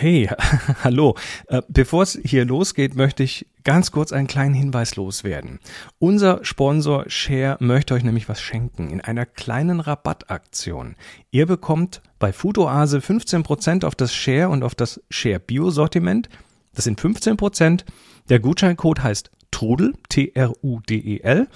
Hey, 0.00 0.30
hallo. 0.84 1.16
Äh, 1.48 1.60
bevor 1.66 2.04
es 2.04 2.16
hier 2.24 2.44
losgeht, 2.44 2.94
möchte 2.94 3.24
ich 3.24 3.48
ganz 3.64 3.90
kurz 3.90 4.12
einen 4.12 4.28
kleinen 4.28 4.54
Hinweis 4.54 4.94
loswerden. 4.94 5.58
Unser 5.98 6.44
Sponsor 6.44 7.06
Share 7.08 7.56
möchte 7.58 7.94
euch 7.94 8.04
nämlich 8.04 8.28
was 8.28 8.40
schenken 8.40 8.90
in 8.90 9.00
einer 9.00 9.26
kleinen 9.26 9.80
Rabattaktion. 9.80 10.94
Ihr 11.32 11.46
bekommt 11.46 12.00
bei 12.20 12.32
Foodoase 12.32 12.98
15% 12.98 13.84
auf 13.84 13.96
das 13.96 14.14
Share 14.14 14.50
und 14.50 14.62
auf 14.62 14.76
das 14.76 15.02
Share 15.10 15.40
Bio 15.40 15.70
Sortiment. 15.70 16.28
Das 16.76 16.84
sind 16.84 17.00
15%. 17.00 17.84
Der 18.28 18.38
Gutscheincode 18.38 19.02
heißt 19.02 19.32
Trudel, 19.50 19.94
T-R-U-D-E-L 20.10 21.48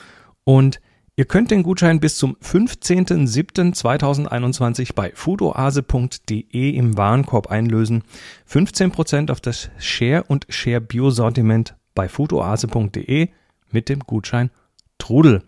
und 0.43 0.80
Ihr 1.15 1.27
könnt 1.27 1.51
den 1.51 1.63
Gutschein 1.63 2.01
bis 2.01 2.17
zum 2.17 2.37
15.07.2021 2.37 4.95
bei 4.95 5.12
foodoase.de 5.15 6.71
im 6.71 6.97
Warenkorb 6.97 7.51
einlösen. 7.51 8.03
15% 8.51 9.30
auf 9.30 9.43
das 9.43 9.69
Share 9.79 10.25
und 10.27 10.47
Share 10.48 10.80
Bio 10.80 11.11
Sortiment 11.11 11.77
bei 11.95 12.09
foodoase.de 12.09 13.29
mit 13.70 13.91
dem 13.91 13.98
Gutschein 14.01 14.48
Trudel. 14.97 15.43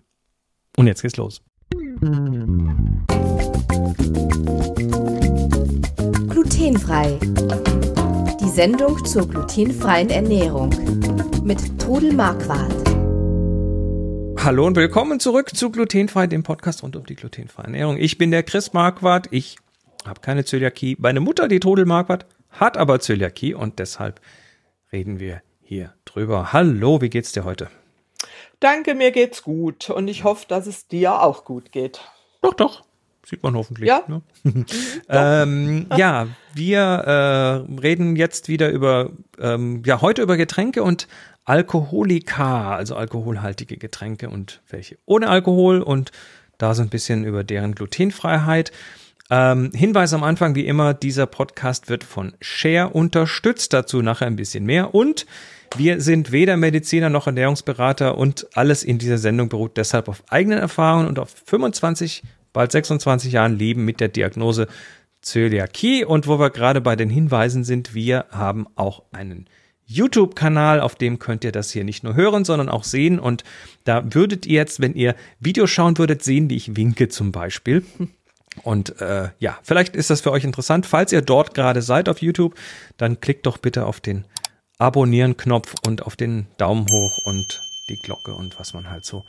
Und 0.77 0.87
jetzt 0.87 1.01
geht's 1.01 1.17
los. 1.17 1.41
Glutenfrei. 6.29 7.19
Die 8.39 8.51
Sendung 8.51 9.03
zur 9.07 9.27
glutenfreien 9.27 10.11
Ernährung 10.11 10.69
mit 11.43 11.79
Trudel 11.79 12.13
Marquardt. 12.13 12.84
Hallo 14.45 14.67
und 14.67 14.77
willkommen 14.77 15.21
zurück 15.21 15.57
zu 15.57 15.71
Glutenfrei, 15.71 16.27
dem 16.27 16.43
Podcast 16.43 16.83
rund 16.83 16.97
um 16.97 17.07
die 17.07 17.15
glutenfreie 17.15 17.65
Ernährung. 17.65 17.97
Ich 17.97 18.19
bin 18.19 18.31
der 18.31 18.43
Chris 18.43 18.75
Marquardt. 18.75 19.29
Ich 19.31 19.57
habe 20.05 20.21
keine 20.21 20.45
Zöliakie. 20.45 20.99
Meine 21.01 21.21
Mutter, 21.21 21.49
die 21.49 21.61
Todel 21.61 21.87
Marquardt, 21.87 22.27
hat 22.51 22.77
aber 22.77 23.01
Zöliakie 23.01 23.55
und 23.55 23.79
deshalb 23.79 24.21
reden 24.93 25.19
wir 25.19 25.41
hier 25.63 25.95
drüber. 26.05 26.53
Hallo, 26.53 27.01
wie 27.01 27.09
geht's 27.09 27.33
dir 27.33 27.45
heute? 27.45 27.71
Danke, 28.61 28.95
mir 28.95 29.13
geht's 29.13 29.43
gut 29.43 29.89
und 29.89 30.09
ich 30.09 30.25
hoffe, 30.25 30.45
dass 30.47 30.67
es 30.67 30.89
dir 30.89 31.23
auch 31.23 31.47
gut 31.47 31.73
geht. 31.73 32.03
Doch, 32.43 32.53
doch. 32.53 32.85
Sieht 33.25 33.43
man 33.43 33.55
hoffentlich. 33.55 33.89
Ja. 33.89 34.03
Ne? 34.07 34.21
ähm, 35.09 35.87
ja, 35.97 36.27
wir 36.53 36.81
äh, 36.81 37.81
reden 37.81 38.15
jetzt 38.15 38.49
wieder 38.49 38.69
über, 38.69 39.09
ähm, 39.41 39.83
ja, 39.87 40.03
heute 40.03 40.21
über 40.21 40.37
Getränke 40.37 40.83
und 40.83 41.09
Alkoholika, 41.45 42.75
also 42.75 42.97
alkoholhaltige 42.97 43.77
Getränke 43.77 44.31
und 44.31 44.63
welche 44.69 44.99
ohne 45.05 45.29
Alkohol 45.29 45.83
und 45.83 46.11
da 46.59 46.75
so 46.75 46.83
ein 46.83 46.89
bisschen 46.89 47.25
über 47.25 47.45
deren 47.45 47.75
Glutenfreiheit. 47.75 48.73
Ähm, 49.31 49.71
Hinweis 49.75 50.13
am 50.13 50.23
Anfang, 50.23 50.55
wie 50.55 50.67
immer, 50.67 50.95
dieser 50.95 51.27
Podcast 51.27 51.89
wird 51.89 52.05
von 52.05 52.35
Share 52.41 52.91
unterstützt, 52.91 53.73
dazu 53.73 54.03
nachher 54.03 54.27
ein 54.27 54.37
bisschen 54.37 54.65
mehr. 54.65 54.95
Und 54.95 55.27
wir 55.77 56.01
sind 56.01 56.31
weder 56.31 56.57
Mediziner 56.57 57.11
noch 57.11 57.27
Ernährungsberater 57.27 58.17
und 58.17 58.47
alles 58.55 58.85
in 58.85 58.99
dieser 58.99 59.19
Sendung 59.19 59.49
beruht 59.49 59.77
deshalb 59.77 60.09
auf 60.09 60.23
eigenen 60.29 60.59
Erfahrungen 60.59 61.09
und 61.09 61.19
auf 61.19 61.35
25, 61.47 62.23
bald 62.53 62.71
26 62.73 63.33
Jahren 63.33 63.59
Leben 63.59 63.85
mit 63.85 64.01
der 64.01 64.09
Diagnose 64.09 64.69
Zöliakie. 65.23 66.05
Und 66.05 66.27
wo 66.27 66.39
wir 66.39 66.51
gerade 66.51 66.81
bei 66.81 66.95
den 66.95 67.11
Hinweisen 67.11 67.65
sind, 67.65 67.95
wir 67.95 68.27
haben 68.31 68.67
auch 68.77 69.03
einen 69.11 69.49
YouTube-Kanal, 69.87 70.81
auf 70.81 70.95
dem 70.95 71.19
könnt 71.19 71.45
ihr 71.45 71.53
das 71.53 71.71
hier 71.71 71.85
nicht 71.85 72.05
nur 72.05 72.15
hören, 72.15 72.45
sondern 72.45 72.69
auch 72.69 72.85
sehen. 72.85 73.19
Und 73.19 73.45
da 73.85 74.15
würdet 74.15 74.47
ihr 74.47 74.55
jetzt, 74.55 74.81
wenn 74.81 74.95
ihr 74.95 75.15
Videos 75.41 75.71
schauen 75.71 75.99
würdet, 75.99 76.23
sehen, 76.23 76.49
wie 76.51 76.57
ich 76.57 76.77
winke 76.77 77.09
zum 77.09 77.33
Beispiel. 77.33 77.85
Und 78.63 79.01
äh, 79.01 79.31
ja, 79.41 79.59
vielleicht 79.65 79.97
ist 79.97 80.11
das 80.11 80.21
für 80.21 80.31
euch 80.31 80.45
interessant. 80.45 80.87
Falls 80.87 81.11
ihr 81.11 81.23
dort 81.23 81.55
gerade 81.55 81.83
seid 81.83 82.09
auf 82.09 82.23
YouTube, 82.23 82.55
dann 82.97 83.21
klickt 83.21 83.47
doch 83.47 83.59
bitte 83.59 83.85
auf 83.85 84.01
den 84.01 84.25
Abonnieren-Knopf 84.79 85.75
und 85.87 86.03
auf 86.03 86.15
den 86.15 86.47
Daumen 86.57 86.87
hoch 86.89 87.19
und 87.25 87.61
die 87.89 87.97
Glocke 87.97 88.35
und 88.35 88.59
was 88.59 88.73
man 88.73 88.91
halt 88.91 89.05
so 89.05 89.25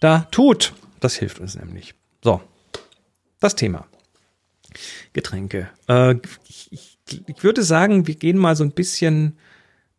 da 0.00 0.26
tut. 0.30 0.74
Das 1.00 1.16
hilft 1.16 1.38
uns 1.38 1.54
nämlich. 1.54 1.94
So, 2.22 2.40
das 3.40 3.54
Thema. 3.54 3.86
Getränke. 5.12 5.70
Äh, 5.88 6.16
ich, 6.46 6.70
ich 7.06 7.42
würde 7.42 7.62
sagen, 7.62 8.06
wir 8.06 8.14
gehen 8.14 8.36
mal 8.36 8.56
so 8.56 8.64
ein 8.64 8.72
bisschen 8.72 9.38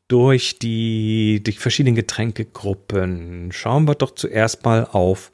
durch 0.07 0.59
die, 0.59 1.41
die 1.45 1.51
verschiedenen 1.53 1.95
Getränkegruppen. 1.95 3.51
Schauen 3.51 3.85
wir 3.87 3.95
doch 3.95 4.11
zuerst 4.11 4.63
mal 4.63 4.85
auf, 4.91 5.31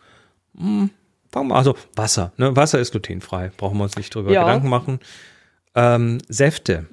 hm, 0.57 0.89
fangen 1.31 1.49
wir 1.49 1.55
also 1.55 1.75
Wasser. 1.95 2.33
Ne? 2.37 2.55
Wasser 2.55 2.79
ist 2.79 2.91
glutenfrei, 2.91 3.51
brauchen 3.55 3.77
wir 3.77 3.83
uns 3.83 3.97
nicht 3.97 4.13
drüber 4.13 4.31
Ja. 4.31 4.43
Gedanken 4.43 4.69
machen. 4.69 4.99
Ähm, 5.75 6.19
Säfte. 6.27 6.87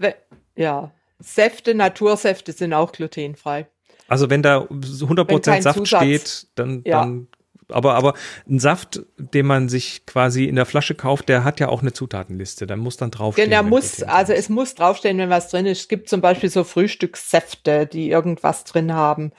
Ja, 0.57 0.91
Säfte, 1.19 1.75
Natursäfte 1.75 2.53
sind 2.53 2.73
auch 2.73 2.93
glutenfrei. 2.93 3.67
Also 4.09 4.29
wenn 4.31 4.43
da 4.43 4.67
100% 4.69 5.53
Wenn 5.57 5.62
Saft 5.62 5.79
Zusatz- 5.79 6.03
steht, 6.03 6.47
dann, 6.57 6.83
Ja. 6.85 7.01
dann 7.01 7.29
aber, 7.72 7.94
aber 7.94 8.14
ein 8.48 8.58
Saft, 8.58 9.03
den 9.16 9.47
man 9.47 9.69
sich 9.69 10.06
quasi 10.06 10.44
in 10.44 10.56
der 10.56 10.66
Flasche 10.66 10.94
kauft, 10.94 11.28
der 11.28 11.44
hat 11.44 11.60
ja 11.60 11.69
auch 11.69 11.82
eine 11.82 11.92
Zutatenliste. 11.92 12.66
Da 12.66 12.76
muss 12.76 12.97
dann 12.97 13.10
draufstehen. 13.10 13.50
Genau, 13.50 13.62
wenn 13.62 13.70
muss, 13.70 14.03
also 14.03 14.32
es 14.32 14.48
muss 14.48 14.75
draufstehen, 14.75 15.19
wenn 15.19 15.31
was 15.31 15.48
drin 15.48 15.66
ist. 15.66 15.81
Es 15.81 15.88
gibt 15.88 16.08
zum 16.08 16.20
Beispiel 16.20 16.50
so 16.50 16.64
Frühstückssäfte, 16.64 17.86
die 17.86 18.10
irgendwas 18.10 18.64
drin 18.64 18.94
haben 18.94 19.32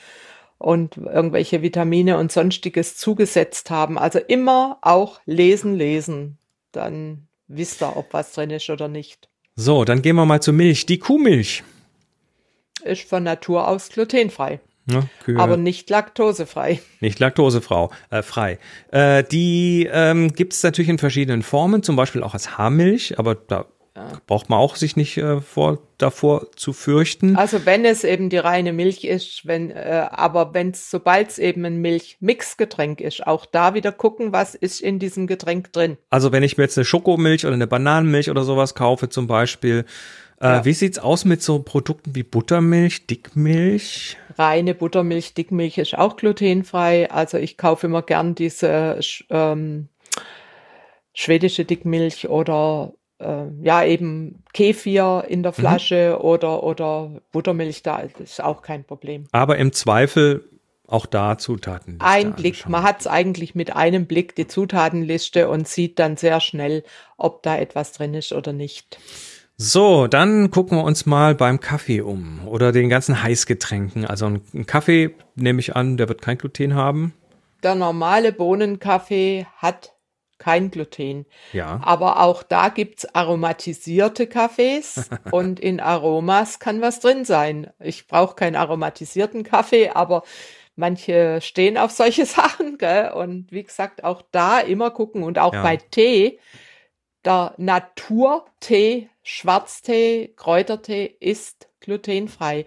und 0.62 0.98
irgendwelche 0.98 1.62
Vitamine 1.62 2.18
und 2.18 2.32
sonstiges 2.32 2.96
zugesetzt 2.96 3.72
haben. 3.72 3.98
Also 3.98 4.20
immer 4.20 4.78
auch 4.82 5.20
lesen, 5.26 5.76
lesen. 5.76 6.38
Dann 6.72 7.28
wisst 7.48 7.82
ihr, 7.82 7.98
ob 7.98 8.14
was 8.14 8.34
drin 8.34 8.52
ist 8.52 8.70
oder 8.70 8.88
nicht. 8.88 9.28
So, 9.56 9.86
dann 9.86 10.02
gehen 10.02 10.16
wir 10.16 10.26
mal 10.26 10.42
zur 10.42 10.54
Milch. 10.54 10.86
Die 10.86 11.00
Kuhmilch. 11.00 11.64
Ist 12.84 13.08
von 13.08 13.24
Natur 13.24 13.68
aus 13.68 13.90
glutenfrei, 13.90 14.60
Ne? 14.86 15.08
Aber 15.38 15.58
nicht 15.58 15.90
laktosefrei. 15.90 16.82
Nicht 17.02 17.20
laktosefrau, 17.20 17.92
äh, 18.10 18.22
frei. 18.22 18.58
Äh, 18.92 19.24
die 19.24 19.88
ähm, 19.92 20.34
gibt 20.34 20.54
es 20.54 20.64
natürlich 20.64 20.90
in 20.90 20.98
verschiedenen 20.98 21.44
Formen, 21.44 21.84
zum 21.84 21.96
Beispiel 21.96 22.24
auch 22.24 22.34
als 22.34 22.58
Haarmilch, 22.58 23.20
aber 23.20 23.36
da 23.36 23.66
braucht 24.26 24.50
man 24.50 24.60
auch 24.60 24.78
sich 24.78 24.96
nicht 24.96 25.18
äh, 25.18 25.42
vor, 25.42 25.80
davor 25.98 26.48
zu 26.56 26.72
fürchten. 26.72 27.36
Also 27.36 27.66
wenn 27.66 27.84
es 27.84 28.04
eben 28.06 28.30
die 28.30 28.38
reine 28.38 28.72
Milch 28.72 29.04
ist, 29.04 29.46
wenn, 29.46 29.70
äh, 29.70 30.08
aber 30.10 30.54
wenn 30.54 30.70
es, 30.72 30.90
sobald 30.90 31.30
es 31.30 31.40
eben 31.40 31.66
ein 31.66 31.78
Milchmixgetränk 31.82 33.02
ist, 33.02 33.28
auch 33.28 33.46
da 33.46 33.74
wieder 33.74 33.92
gucken, 33.92 34.32
was 34.32 34.56
ist 34.56 34.80
in 34.80 34.98
diesem 35.00 35.28
Getränk 35.28 35.74
drin. 35.74 35.98
Also 36.10 36.32
wenn 36.32 36.44
ich 36.44 36.58
mir 36.58 36.64
jetzt 36.64 36.78
eine 36.78 36.86
Schokomilch 36.86 37.46
oder 37.46 37.56
eine 37.56 37.68
Bananenmilch 37.68 38.30
oder 38.30 38.44
sowas 38.44 38.76
kaufe 38.76 39.10
zum 39.10 39.28
Beispiel, 39.28 39.86
äh, 40.40 40.46
Ja. 40.48 40.66
wie 40.66 40.74
sieht's 40.74 40.98
aus 40.98 41.26
mit 41.26 41.42
so 41.42 41.60
Produkten 41.60 42.16
wie 42.16 42.24
Buttermilch, 42.24 43.08
Dickmilch? 43.08 44.16
Reine 44.38 44.74
Buttermilch, 44.74 45.34
Dickmilch 45.34 45.78
ist 45.78 45.98
auch 45.98 46.16
glutenfrei. 46.16 47.12
Also 47.12 47.38
ich 47.38 47.58
kaufe 47.58 47.88
immer 47.88 48.04
gern 48.04 48.36
diese 48.36 49.00
ähm, 49.30 49.90
schwedische 51.14 51.66
Dickmilch 51.66 52.30
oder 52.30 52.94
äh, 53.22 53.66
ja 53.66 53.84
eben 53.84 54.44
Kefir 54.54 55.26
in 55.28 55.44
der 55.44 55.54
Flasche 55.54 56.20
oder 56.22 56.64
oder 56.64 57.12
Buttermilch 57.32 57.84
da 57.84 58.00
ist 58.00 58.44
auch 58.44 58.62
kein 58.62 58.84
Problem. 58.84 59.28
Aber 59.32 59.58
im 59.58 59.72
Zweifel 59.72 60.46
auch 60.88 61.06
da 61.06 61.38
Zutaten. 61.38 61.98
Ein 62.00 62.34
Blick, 62.34 62.68
man 62.68 62.84
hat 62.84 63.00
es 63.00 63.08
eigentlich 63.08 63.56
mit 63.56 63.76
einem 63.76 64.08
Blick 64.08 64.36
die 64.36 64.48
Zutatenliste 64.48 65.48
und 65.48 65.68
sieht 65.68 66.00
dann 66.00 66.18
sehr 66.18 66.42
schnell, 66.42 66.84
ob 67.18 67.44
da 67.44 67.58
etwas 67.58 67.94
drin 67.94 68.14
ist 68.14 68.34
oder 68.34 68.52
nicht. 68.52 69.00
So, 69.56 70.08
dann 70.08 70.52
gucken 70.52 70.78
wir 70.80 70.84
uns 70.84 71.06
mal 71.06 71.36
beim 71.36 71.60
Kaffee 71.60 72.02
um 72.02 72.48
oder 72.48 72.72
den 72.72 72.90
ganzen 72.90 73.22
Heißgetränken. 73.24 74.06
Also 74.06 74.26
ein 74.26 74.66
Kaffee 74.66 75.16
nehme 75.36 75.60
ich 75.60 75.76
an, 75.76 75.98
der 75.98 76.10
wird 76.10 76.22
kein 76.22 76.38
Gluten 76.38 76.76
haben. 76.76 77.14
Der 77.64 77.76
normale 77.76 78.34
Bohnenkaffee 78.34 79.46
hat 79.58 79.94
kein 80.42 80.72
Gluten. 80.72 81.26
Ja. 81.54 81.80
Aber 81.84 82.20
auch 82.22 82.42
da 82.44 82.70
gibt's 82.70 83.06
aromatisierte 83.14 84.26
Kaffees 84.28 85.10
und 85.32 85.60
in 85.60 85.80
Aromas 85.80 86.58
kann 86.60 86.82
was 86.82 87.00
drin 87.00 87.24
sein. 87.26 87.72
Ich 87.80 88.08
brauche 88.08 88.36
keinen 88.36 88.56
aromatisierten 88.56 89.44
Kaffee, 89.44 89.90
aber 89.90 90.24
manche 90.76 91.40
stehen 91.42 91.78
auf 91.78 91.92
solche 91.92 92.26
Sachen. 92.38 92.78
Gell? 92.80 93.12
Und 93.12 93.52
wie 93.52 93.64
gesagt, 93.64 94.04
auch 94.04 94.24
da 94.32 94.60
immer 94.60 94.90
gucken 94.90 95.22
und 95.24 95.38
auch 95.38 95.54
Ja. 95.54 95.62
bei 95.62 95.78
Tee. 95.78 96.40
Der 97.24 97.54
Naturtee, 97.58 99.10
Schwarztee, 99.22 100.34
Kräutertee 100.36 101.06
ist 101.20 101.68
glutenfrei. 101.82 102.66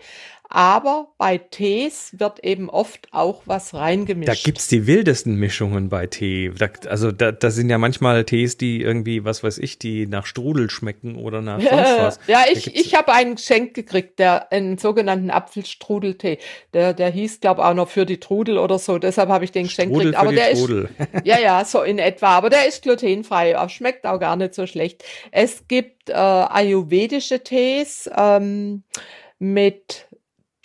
Aber 0.50 1.08
bei 1.18 1.38
Tees 1.38 2.14
wird 2.16 2.44
eben 2.44 2.70
oft 2.70 3.08
auch 3.12 3.42
was 3.46 3.74
reingemischt. 3.74 4.28
Da 4.28 4.34
gibt's 4.34 4.68
die 4.68 4.86
wildesten 4.86 5.36
Mischungen 5.36 5.88
bei 5.88 6.06
Tee. 6.06 6.52
Da, 6.56 6.68
also 6.88 7.10
da, 7.10 7.32
da 7.32 7.50
sind 7.50 7.70
ja 7.70 7.78
manchmal 7.78 8.24
Tees, 8.24 8.56
die 8.56 8.80
irgendwie, 8.80 9.24
was 9.24 9.42
weiß 9.42 9.58
ich, 9.58 9.80
die 9.80 10.06
nach 10.06 10.26
Strudel 10.26 10.70
schmecken 10.70 11.16
oder 11.16 11.40
nach 11.40 11.60
sonst 11.60 11.98
was. 11.98 12.20
ja, 12.28 12.44
ich, 12.52 12.72
ich 12.72 12.94
habe 12.94 13.12
einen 13.12 13.34
geschenkt 13.34 13.74
gekriegt, 13.74 14.20
der 14.20 14.52
einen 14.52 14.78
sogenannten 14.78 15.30
Apfelstrudeltee. 15.30 16.38
Der, 16.72 16.92
der 16.92 17.10
hieß, 17.10 17.40
glaube 17.40 17.64
auch 17.64 17.74
noch 17.74 17.88
für 17.88 18.06
die 18.06 18.20
Trudel 18.20 18.58
oder 18.58 18.78
so. 18.78 18.98
Deshalb 18.98 19.30
habe 19.30 19.44
ich 19.44 19.50
den 19.50 19.64
geschenkt 19.64 19.92
gekriegt. 19.92 20.16
Aber 20.16 20.32
der 20.32 20.52
Trudel. 20.52 20.88
ist 20.98 21.08
ja, 21.24 21.40
ja, 21.40 21.64
so 21.64 21.82
in 21.82 21.98
etwa. 21.98 22.28
Aber 22.28 22.50
der 22.50 22.68
ist 22.68 22.82
glutenfrei. 22.82 23.56
Schmeckt 23.68 24.06
auch 24.06 24.20
gar 24.20 24.36
nicht 24.36 24.54
so 24.54 24.68
schlecht. 24.68 25.02
Es 25.32 25.66
gibt 25.66 26.10
äh, 26.10 26.12
ayurvedische 26.12 27.42
Tees 27.42 28.08
ähm, 28.16 28.84
mit 29.44 30.08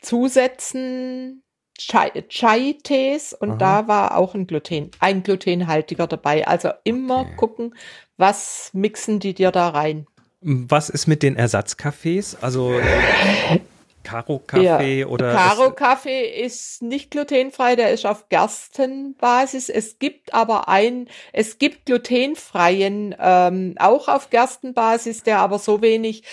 Zusätzen 0.01 1.43
Chai-Tees 1.77 3.33
und 3.33 3.51
Aha. 3.51 3.57
da 3.57 3.87
war 3.87 4.17
auch 4.17 4.35
ein 4.35 4.47
Gluten, 4.47 4.91
ein 4.99 5.23
glutenhaltiger 5.23 6.07
dabei. 6.07 6.47
Also 6.47 6.71
immer 6.83 7.21
okay. 7.21 7.35
gucken, 7.37 7.75
was 8.17 8.69
mixen 8.73 9.19
die 9.19 9.33
dir 9.33 9.51
da 9.51 9.69
rein. 9.69 10.07
Was 10.41 10.89
ist 10.89 11.07
mit 11.07 11.23
den 11.23 11.35
Ersatzkaffees? 11.35 12.37
Also 12.41 12.79
Karo-Kaffee 14.03 15.01
ja. 15.01 15.07
oder? 15.07 15.33
Karo-Kaffee 15.33 16.25
ist 16.43 16.81
nicht 16.81 17.11
glutenfrei, 17.11 17.75
der 17.75 17.91
ist 17.91 18.05
auf 18.05 18.29
Gerstenbasis. 18.29 19.69
Es 19.69 19.99
gibt 19.99 20.33
aber 20.33 20.67
ein, 20.67 21.07
es 21.33 21.59
gibt 21.59 21.85
glutenfreien, 21.85 23.15
ähm, 23.19 23.75
auch 23.77 24.07
auf 24.07 24.29
Gerstenbasis, 24.29 25.23
der 25.23 25.39
aber 25.39 25.59
so 25.59 25.81
wenig 25.81 26.23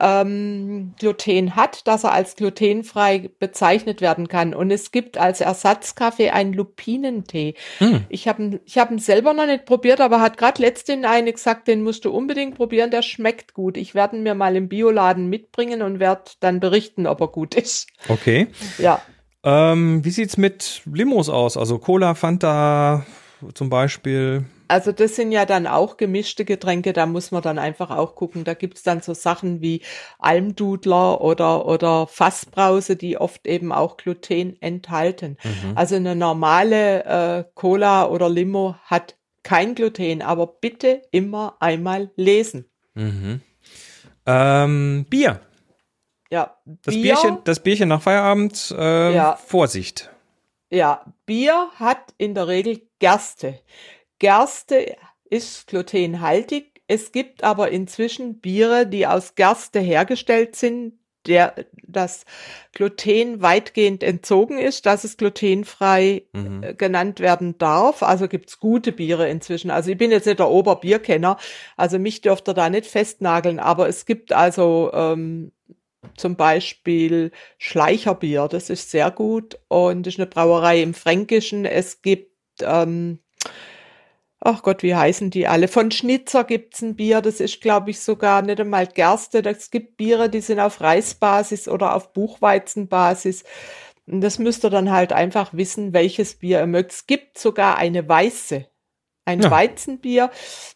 ähm, 0.00 0.94
Gluten 0.98 1.56
hat, 1.56 1.86
dass 1.86 2.04
er 2.04 2.12
als 2.12 2.36
glutenfrei 2.36 3.30
bezeichnet 3.38 4.00
werden 4.00 4.28
kann. 4.28 4.54
Und 4.54 4.70
es 4.70 4.90
gibt 4.90 5.18
als 5.18 5.40
Ersatzkaffee 5.40 6.30
einen 6.30 6.52
Lupinentee. 6.52 7.54
Hm. 7.78 8.04
Ich 8.08 8.26
habe 8.26 8.60
ich 8.64 8.78
hab 8.78 8.90
ihn 8.90 8.98
selber 8.98 9.32
noch 9.32 9.46
nicht 9.46 9.66
probiert, 9.66 10.00
aber 10.00 10.20
hat 10.20 10.36
gerade 10.36 10.60
letztens 10.62 11.06
eine 11.06 11.32
gesagt, 11.32 11.68
den 11.68 11.82
musst 11.82 12.04
du 12.04 12.10
unbedingt 12.10 12.56
probieren, 12.56 12.90
der 12.90 13.02
schmeckt 13.02 13.54
gut. 13.54 13.76
Ich 13.76 13.94
werde 13.94 14.16
ihn 14.16 14.22
mir 14.22 14.34
mal 14.34 14.56
im 14.56 14.68
Bioladen 14.68 15.28
mitbringen 15.28 15.82
und 15.82 16.00
werde 16.00 16.32
dann 16.40 16.60
berichten, 16.60 17.06
ob 17.06 17.20
er 17.20 17.28
gut 17.28 17.54
ist. 17.54 17.88
Okay. 18.08 18.48
Ja. 18.78 19.00
Ähm, 19.44 20.04
wie 20.04 20.10
sieht's 20.10 20.36
mit 20.36 20.82
Limos 20.90 21.28
aus? 21.28 21.56
Also 21.56 21.78
Cola, 21.78 22.14
Fanta 22.14 23.04
zum 23.52 23.68
Beispiel? 23.68 24.44
Also 24.66 24.92
das 24.92 25.16
sind 25.16 25.32
ja 25.32 25.44
dann 25.44 25.66
auch 25.66 25.96
gemischte 25.96 26.44
Getränke, 26.44 26.92
da 26.92 27.06
muss 27.06 27.30
man 27.30 27.42
dann 27.42 27.58
einfach 27.58 27.90
auch 27.90 28.14
gucken. 28.14 28.44
Da 28.44 28.54
gibt's 28.54 28.82
dann 28.82 29.00
so 29.00 29.12
Sachen 29.14 29.60
wie 29.60 29.82
Almdudler 30.18 31.20
oder, 31.20 31.66
oder 31.66 32.06
Fassbrause, 32.06 32.96
die 32.96 33.18
oft 33.18 33.46
eben 33.46 33.72
auch 33.72 33.96
Gluten 33.96 34.56
enthalten. 34.60 35.36
Mhm. 35.42 35.72
Also 35.76 35.96
eine 35.96 36.16
normale 36.16 37.04
äh, 37.04 37.44
Cola 37.54 38.08
oder 38.08 38.28
Limo 38.28 38.76
hat 38.84 39.16
kein 39.42 39.74
Gluten, 39.74 40.22
aber 40.22 40.46
bitte 40.46 41.02
immer 41.10 41.56
einmal 41.60 42.10
lesen. 42.16 42.64
Mhm. 42.94 43.42
Ähm, 44.26 45.06
Bier. 45.08 45.40
Ja, 46.30 46.56
das 46.64 46.94
Bier, 46.94 47.02
Bierchen, 47.02 47.38
das 47.44 47.60
Bierchen 47.60 47.88
nach 47.90 48.02
Feierabend, 48.02 48.74
äh, 48.76 49.14
ja. 49.14 49.36
Vorsicht. 49.36 50.10
Ja, 50.70 51.04
Bier 51.26 51.68
hat 51.76 52.14
in 52.18 52.34
der 52.34 52.48
Regel 52.48 52.80
Gerste. 52.98 53.60
Gerste 54.18 54.96
ist 55.28 55.66
glutenhaltig. 55.66 56.82
Es 56.86 57.12
gibt 57.12 57.44
aber 57.44 57.70
inzwischen 57.70 58.40
Biere, 58.40 58.86
die 58.86 59.06
aus 59.06 59.34
Gerste 59.34 59.80
hergestellt 59.80 60.54
sind, 60.56 60.98
der 61.26 61.54
das 61.82 62.24
Gluten 62.72 63.40
weitgehend 63.40 64.02
entzogen 64.02 64.58
ist, 64.58 64.84
dass 64.86 65.04
es 65.04 65.16
glutenfrei 65.16 66.24
mhm. 66.32 66.62
Äh, 66.62 66.74
genannt 66.74 67.20
werden 67.20 67.56
darf. 67.58 68.02
Also 68.02 68.28
gibt's 68.28 68.60
gute 68.60 68.92
Biere 68.92 69.28
inzwischen. 69.28 69.70
Also 69.70 69.90
ich 69.90 69.98
bin 69.98 70.10
jetzt 70.10 70.26
nicht 70.26 70.38
der 70.38 70.50
Oberbierkenner, 70.50 71.38
also 71.76 71.98
mich 71.98 72.20
dürft 72.20 72.48
ihr 72.48 72.54
da 72.54 72.68
nicht 72.68 72.86
festnageln, 72.86 73.58
aber 73.58 73.88
es 73.88 74.06
gibt 74.06 74.32
also 74.32 74.90
ähm, 74.92 75.52
zum 76.16 76.36
Beispiel 76.36 77.30
Schleicherbier, 77.56 78.48
das 78.48 78.68
ist 78.68 78.90
sehr 78.90 79.10
gut 79.10 79.58
und 79.68 80.06
ist 80.06 80.18
eine 80.18 80.26
Brauerei 80.26 80.82
im 80.82 80.92
Fränkischen. 80.92 81.64
Es 81.64 82.02
gibt 82.02 82.30
ähm, 82.60 83.20
ach 84.44 84.62
Gott, 84.62 84.82
wie 84.82 84.94
heißen 84.94 85.30
die 85.30 85.46
alle? 85.46 85.68
Von 85.68 85.90
Schnitzer 85.90 86.44
gibt's 86.44 86.82
ein 86.82 86.96
Bier, 86.96 87.20
das 87.20 87.40
ist, 87.40 87.60
glaube 87.60 87.90
ich, 87.90 88.00
sogar 88.00 88.42
nicht 88.42 88.60
einmal 88.60 88.86
Gerste. 88.86 89.42
Es 89.44 89.70
gibt 89.70 89.96
Biere, 89.96 90.28
die 90.28 90.40
sind 90.40 90.60
auf 90.60 90.80
Reisbasis 90.80 91.66
oder 91.66 91.96
auf 91.96 92.12
Buchweizenbasis. 92.12 93.44
Und 94.06 94.20
das 94.20 94.38
müsst 94.38 94.64
ihr 94.64 94.70
dann 94.70 94.90
halt 94.90 95.12
einfach 95.12 95.54
wissen, 95.54 95.92
welches 95.94 96.34
Bier 96.36 96.60
ihr 96.60 96.66
mögt. 96.66 96.92
Es 96.92 97.06
gibt 97.06 97.38
sogar 97.38 97.78
eine 97.78 98.06
weiße, 98.06 98.66
ein 99.24 99.40
ja. 99.40 99.50
Weizenbier. 99.50 100.30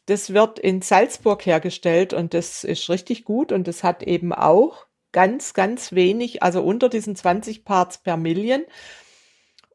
Das 0.06 0.32
wird 0.32 0.58
in 0.58 0.80
Salzburg 0.80 1.44
hergestellt 1.44 2.14
und 2.14 2.32
das 2.32 2.64
ist 2.64 2.88
richtig 2.88 3.24
gut 3.24 3.52
und 3.52 3.68
das 3.68 3.84
hat 3.84 4.02
eben 4.02 4.32
auch 4.32 4.86
ganz, 5.12 5.52
ganz 5.52 5.92
wenig, 5.92 6.42
also 6.42 6.62
unter 6.62 6.88
diesen 6.88 7.16
20 7.16 7.64
Parts 7.64 7.98
per 7.98 8.16
Million. 8.16 8.64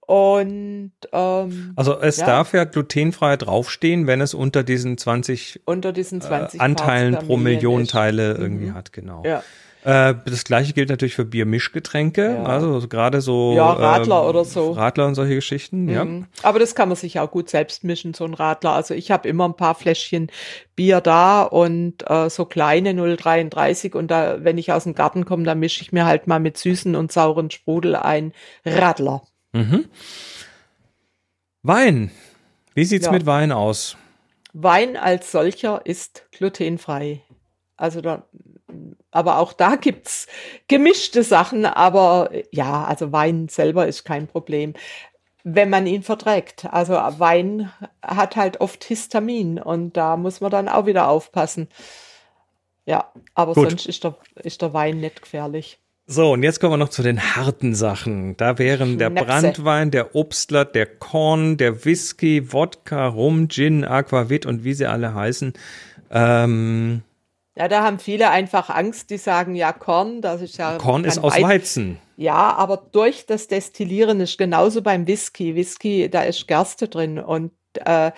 Und 0.06 0.92
ähm, 1.12 1.74
also 1.76 2.00
es 2.00 2.18
ja. 2.18 2.26
darf 2.26 2.54
ja 2.54 2.66
glutenfrei 2.66 3.38
draufstehen, 3.38 4.06
wenn 4.06 4.22
es 4.22 4.34
unter 4.34 4.64
diesen 4.64 4.98
20, 4.98 5.62
unter 5.66 5.94
diesen 5.94 6.20
20 6.20 6.60
äh, 6.60 6.64
Anteilen 6.64 7.16
pro 7.16 7.38
Million 7.38 7.86
Teile 7.86 8.34
irgendwie 8.34 8.68
mhm. 8.68 8.74
hat, 8.74 8.92
genau. 8.92 9.24
Ja. 9.26 9.44
Äh, 9.84 10.16
das 10.26 10.46
gleiche 10.46 10.74
gilt 10.74 10.90
natürlich 10.90 11.16
für 11.16 11.26
Biermischgetränke, 11.26 12.36
ja. 12.36 12.44
also 12.44 12.88
gerade 12.88 13.20
so 13.20 13.54
ja, 13.56 13.72
Radler 13.72 14.22
ähm, 14.22 14.30
oder 14.30 14.46
so. 14.46 14.72
Radler 14.72 15.08
und 15.08 15.16
solche 15.16 15.36
Geschichten, 15.36 15.86
mhm. 15.86 15.90
ja. 15.90 16.08
Aber 16.42 16.60
das 16.60 16.74
kann 16.74 16.88
man 16.88 16.96
sich 16.96 17.20
auch 17.20 17.30
gut 17.30 17.50
selbst 17.50 17.84
mischen, 17.84 18.14
so 18.14 18.24
ein 18.24 18.34
Radler. 18.34 18.72
Also 18.72 18.94
ich 18.94 19.12
habe 19.12 19.28
immer 19.28 19.46
ein 19.46 19.56
paar 19.56 19.76
Fläschchen 19.76 20.32
Bier 20.76 21.02
da 21.02 21.44
und 21.44 22.10
äh, 22.10 22.30
so 22.30 22.46
kleine 22.46 22.94
033 22.96 23.94
und 23.96 24.10
da, 24.10 24.44
wenn 24.44 24.58
ich 24.58 24.72
aus 24.72 24.84
dem 24.84 24.96
Garten 24.96 25.26
komme, 25.26 25.44
dann 25.44 25.60
mische 25.60 25.82
ich 25.82 25.92
mir 25.92 26.06
halt 26.06 26.28
mal 26.28 26.40
mit 26.40 26.58
süßen 26.58 26.96
und 26.96 27.12
sauren 27.12 27.52
Sprudel 27.52 27.96
ein 27.98 28.32
Radler. 28.66 29.24
Mhm. 29.54 29.86
Wein. 31.62 32.12
Wie 32.74 32.84
sieht's 32.84 33.06
ja. 33.06 33.12
mit 33.12 33.26
Wein 33.26 33.52
aus? 33.52 33.96
Wein 34.54 34.98
als 34.98 35.32
solcher 35.32 35.86
ist 35.86 36.28
glutenfrei. 36.32 37.22
Also 37.78 38.02
da, 38.02 38.24
aber 39.12 39.40
auch 39.40 39.54
da 39.54 39.76
gibt's 39.76 40.28
gemischte 40.68 41.24
Sachen, 41.24 41.66
aber 41.66 42.30
ja, 42.52 42.84
also 42.84 43.12
Wein 43.12 43.48
selber 43.48 43.88
ist 43.88 44.04
kein 44.04 44.28
Problem, 44.28 44.74
wenn 45.44 45.70
man 45.70 45.88
ihn 45.88 46.04
verträgt. 46.04 46.66
Also 46.66 46.94
Wein 46.94 47.72
hat 48.02 48.36
halt 48.36 48.62
oft 48.62 48.84
Histamin 48.84 49.60
und 49.60 49.98
da 49.98 50.18
muss 50.18 50.42
man 50.42 50.52
dann 50.52 50.70
auch 50.70 50.86
wieder 50.86 51.08
aufpassen. 51.08 51.68
Ja, 52.86 53.12
aber 53.34 53.54
Gut. 53.54 53.70
sonst 53.70 53.86
ist 53.86 54.04
der, 54.04 54.18
ist 54.36 54.62
der 54.62 54.74
Wein 54.74 55.00
nicht 55.00 55.22
gefährlich. 55.22 55.80
So, 56.06 56.34
und 56.34 56.44
jetzt 56.44 56.60
kommen 56.60 56.74
wir 56.74 56.78
noch 56.78 56.90
zu 56.90 57.02
den 57.02 57.36
harten 57.36 57.74
Sachen. 57.76 58.36
Da 58.36 58.58
wären 58.58 58.98
der 58.98 59.10
Schnäpse. 59.10 59.26
Brandwein, 59.26 59.90
der 59.90 60.16
Obstler, 60.16 60.66
der 60.66 60.86
Korn, 60.86 61.56
der 61.56 61.86
Whisky, 61.86 62.52
Wodka, 62.52 63.08
Rum, 63.08 63.48
Gin, 63.48 63.86
Aquavit 63.86 64.46
und 64.46 64.66
wie 64.66 64.74
sie 64.74 64.86
alle 64.86 65.14
heißen. 65.14 65.54
Ähm, 66.12 67.04
ja, 67.56 67.68
da 67.70 67.84
haben 67.84 68.00
viele 68.00 68.30
einfach 68.32 68.70
Angst, 68.70 69.12
die 69.12 69.18
sagen, 69.18 69.56
ja, 69.56 69.72
Korn, 69.72 70.22
das 70.22 70.42
ist 70.42 70.58
ja. 70.58 70.78
Korn 70.78 71.06
ist 71.06 71.20
aus 71.20 71.42
Weizen. 71.42 72.00
Ja, 72.18 72.54
aber 72.56 72.78
durch 72.92 73.26
das 73.26 73.48
Destillieren 73.48 74.20
ist 74.20 74.38
genauso 74.38 74.82
beim 74.82 75.08
Whisky. 75.08 75.56
Whisky, 75.56 76.10
da 76.10 76.24
ist 76.24 76.48
Gerste 76.48 76.88
drin 76.90 77.18
und 77.18 77.52
äh, 77.86 78.12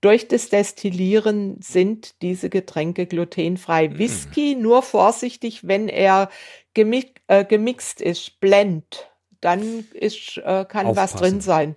durch 0.00 0.28
das 0.28 0.48
Destillieren 0.48 1.56
sind 1.60 2.20
diese 2.22 2.48
Getränke 2.48 3.06
glutenfrei. 3.06 3.88
Mm. 3.88 3.98
Whisky 3.98 4.54
nur 4.54 4.82
vorsichtig, 4.82 5.66
wenn 5.66 5.88
er 5.88 6.30
gemi 6.74 7.12
äh, 7.26 7.44
gemixt 7.44 8.00
ist, 8.00 8.40
blend, 8.40 9.10
dann 9.40 9.86
ist, 9.92 10.38
äh, 10.38 10.64
kann 10.64 10.86
Aufpassen. 10.86 10.96
was 10.96 11.14
drin 11.14 11.40
sein. 11.40 11.76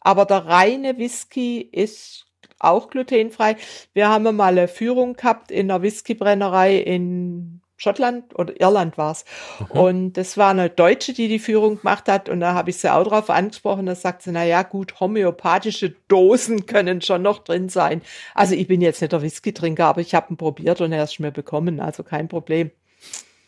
Aber 0.00 0.24
der 0.24 0.46
reine 0.46 0.98
Whisky 0.98 1.60
ist 1.60 2.26
auch 2.58 2.88
glutenfrei. 2.88 3.56
Wir 3.92 4.08
haben 4.08 4.34
mal 4.36 4.58
eine 4.58 4.68
Führung 4.68 5.14
gehabt 5.14 5.50
in 5.50 5.70
einer 5.70 5.82
Whiskybrennerei 5.82 6.76
in 6.76 7.57
Schottland 7.78 8.38
oder 8.38 8.60
Irland 8.60 8.98
war's. 8.98 9.24
Mhm. 9.60 9.80
Und 9.80 10.12
das 10.14 10.36
war 10.36 10.50
eine 10.50 10.68
Deutsche, 10.68 11.14
die 11.14 11.28
die 11.28 11.38
Führung 11.38 11.78
gemacht 11.78 12.08
hat. 12.08 12.28
Und 12.28 12.40
da 12.40 12.52
habe 12.52 12.70
ich 12.70 12.76
sie 12.76 12.92
auch 12.92 13.04
drauf 13.04 13.30
angesprochen. 13.30 13.86
Da 13.86 13.94
sagt 13.94 14.22
sie, 14.22 14.32
na 14.32 14.44
ja, 14.44 14.62
gut, 14.64 15.00
homöopathische 15.00 15.94
Dosen 16.08 16.66
können 16.66 17.00
schon 17.00 17.22
noch 17.22 17.38
drin 17.38 17.68
sein. 17.68 18.02
Also 18.34 18.54
ich 18.54 18.66
bin 18.66 18.80
jetzt 18.80 19.00
nicht 19.00 19.12
der 19.12 19.22
Whisky-Trinker, 19.22 19.86
aber 19.86 20.00
ich 20.00 20.14
habe 20.14 20.34
ihn 20.34 20.36
probiert 20.36 20.80
und 20.80 20.92
er 20.92 21.04
ist 21.04 21.20
mir 21.20 21.30
bekommen. 21.30 21.80
Also 21.80 22.02
kein 22.02 22.28
Problem. 22.28 22.72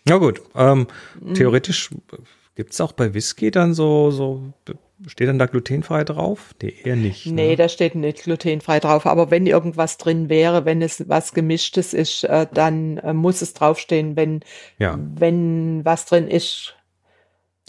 Ja 0.08 0.16
gut, 0.16 0.40
ähm, 0.54 0.86
mhm. 1.20 1.34
theoretisch 1.34 1.90
gibt's 2.54 2.80
auch 2.80 2.92
bei 2.92 3.12
Whisky 3.12 3.50
dann 3.50 3.74
so, 3.74 4.10
so 4.10 4.42
steht 5.06 5.28
dann 5.28 5.38
da 5.38 5.46
glutenfrei 5.46 6.04
drauf? 6.04 6.54
Nee, 6.62 6.74
eher 6.84 6.96
nicht. 6.96 7.26
Ne? 7.26 7.32
Nee, 7.32 7.56
da 7.56 7.68
steht 7.68 7.94
nicht 7.94 8.24
glutenfrei 8.24 8.80
drauf. 8.80 9.06
Aber 9.06 9.30
wenn 9.30 9.46
irgendwas 9.46 9.98
drin 9.98 10.28
wäre, 10.28 10.64
wenn 10.64 10.82
es 10.82 11.08
was 11.08 11.32
Gemischtes 11.32 11.94
ist, 11.94 12.24
äh, 12.24 12.46
dann 12.52 12.98
äh, 12.98 13.12
muss 13.12 13.42
es 13.42 13.54
draufstehen, 13.54 14.16
wenn, 14.16 14.40
ja. 14.78 14.98
wenn 14.98 15.84
was 15.84 16.06
drin 16.06 16.28
ist. 16.28 16.74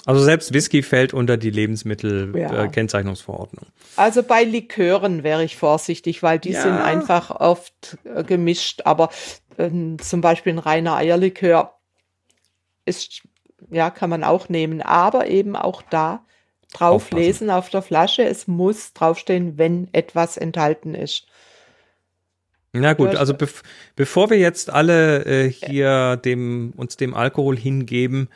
Also 0.06 0.22
selbst 0.22 0.54
Whisky 0.54 0.82
fällt 0.82 1.14
unter 1.14 1.38
die 1.38 1.52
Lebensmittelkennzeichnungsverordnung. 1.52 3.66
Ja. 3.66 3.72
Äh, 3.72 4.06
also 4.06 4.24
bei 4.24 4.44
Likören 4.44 5.24
wäre 5.24 5.44
ich 5.44 5.58
vorsichtig, 5.58 6.24
weil 6.24 6.40
die 6.40 6.52
ja. 6.52 6.62
sind 6.62 6.74
einfach 6.74 7.32
oft 7.32 7.98
äh, 8.04 8.24
gemischt. 8.24 8.82
Aber 8.86 9.10
ähm, 9.58 9.98
zum 10.00 10.22
Beispiel 10.22 10.54
ein 10.54 10.60
reiner 10.60 10.96
Eierlikör 10.96 11.76
ist, 12.86 13.22
ja, 13.70 13.90
kann 13.90 14.10
man 14.10 14.24
auch 14.24 14.50
nehmen. 14.50 14.82
Aber 14.82 15.28
eben 15.28 15.56
auch 15.56 15.82
da 15.84 16.26
drauf 16.72 17.04
Aufpassen. 17.04 17.24
lesen 17.24 17.50
auf 17.50 17.70
der 17.70 17.82
Flasche. 17.82 18.24
Es 18.24 18.48
muss 18.48 18.94
draufstehen, 18.94 19.58
wenn 19.58 19.88
etwas 19.94 20.38
enthalten 20.38 20.96
ist. 20.96 21.28
Na 22.74 22.94
gut, 22.94 23.16
also 23.16 23.34
bev 23.34 23.64
bevor 23.98 24.30
wir 24.30 24.38
jetzt 24.38 24.70
alle 24.70 25.26
äh, 25.26 25.52
hier 25.52 26.16
dem, 26.16 26.72
uns 26.78 26.96
dem 26.96 27.14
Alkohol 27.14 27.58
hingeben, 27.58 28.30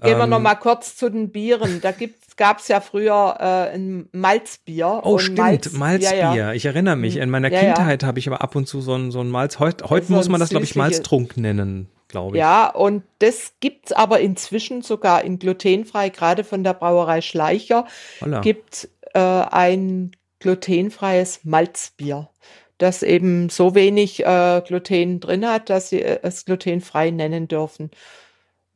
Gehen 0.00 0.16
wir 0.16 0.24
ähm, 0.24 0.30
noch 0.30 0.40
mal 0.40 0.54
kurz 0.54 0.96
zu 0.96 1.10
den 1.10 1.30
Bieren. 1.30 1.80
Da 1.80 1.92
gab 2.38 2.60
es 2.60 2.68
ja 2.68 2.80
früher 2.80 3.36
äh, 3.38 3.74
ein 3.74 4.08
Malzbier. 4.12 5.02
Oh, 5.04 5.18
stimmt, 5.18 5.38
Malz, 5.38 5.72
Malzbier. 5.72 6.16
Ja, 6.18 6.34
ja. 6.34 6.52
Ich 6.54 6.64
erinnere 6.64 6.96
mich. 6.96 7.16
In 7.16 7.28
meiner 7.28 7.52
ja, 7.52 7.60
Kindheit 7.60 8.04
habe 8.04 8.18
ich 8.18 8.26
aber 8.26 8.40
ab 8.40 8.56
und 8.56 8.66
zu 8.66 8.80
so 8.80 8.94
ein, 8.94 9.10
so 9.10 9.20
ein 9.20 9.28
Malz. 9.28 9.58
Heut, 9.58 9.82
heute 9.90 10.06
so 10.06 10.14
muss 10.14 10.30
man 10.30 10.40
das, 10.40 10.48
glaube 10.48 10.64
ich, 10.64 10.74
Malztrunk 10.74 11.36
nennen, 11.36 11.90
glaube 12.08 12.36
ich. 12.36 12.40
Ja, 12.40 12.68
und 12.68 13.02
das 13.18 13.52
gibt's 13.60 13.92
aber 13.92 14.20
inzwischen 14.20 14.80
sogar 14.80 15.22
in 15.24 15.38
glutenfrei, 15.38 16.08
gerade 16.08 16.44
von 16.44 16.64
der 16.64 16.72
Brauerei 16.72 17.20
Schleicher, 17.20 17.86
Holla. 18.22 18.40
gibt 18.40 18.88
äh, 19.12 19.18
ein 19.18 20.12
glutenfreies 20.38 21.40
Malzbier 21.44 22.30
das 22.78 23.02
eben 23.02 23.48
so 23.48 23.74
wenig 23.74 24.24
äh, 24.24 24.62
Gluten 24.64 25.18
drin 25.18 25.44
hat, 25.44 25.68
dass 25.68 25.90
sie 25.90 26.00
es 26.00 26.44
glutenfrei 26.44 27.10
nennen 27.10 27.48
dürfen. 27.48 27.90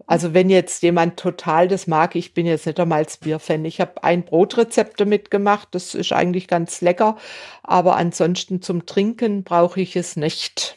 Also 0.06 0.35
wenn 0.35 0.50
jetzt 0.50 0.82
jemand 0.82 1.18
total 1.18 1.68
das 1.68 1.87
mag, 1.87 2.14
ich 2.16 2.35
bin 2.35 2.47
jetzt 2.47 2.66
nicht 2.66 2.78
der 2.78 2.87
Malzbier-Fan. 2.87 3.64
Ich 3.64 3.80
habe 3.80 4.02
ein 4.04 4.25
Brotrezept 4.25 5.00
damit 5.00 5.30
gemacht, 5.30 5.68
das 5.73 5.94
ist 5.94 6.12
eigentlich 6.12 6.49
ganz 6.49 6.80
lecker, 6.80 7.16
aber 7.62 7.97
ansonsten 7.97 8.62
zum 8.62 8.87
Trinken 8.87 9.44
brauche 9.44 9.80
ich 9.80 9.97
es 9.97 10.16
nicht. 10.16 10.76